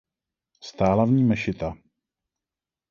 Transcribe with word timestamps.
Stála 0.63 1.05
v 1.05 1.09
ní 1.11 1.23
mešita. 1.23 1.73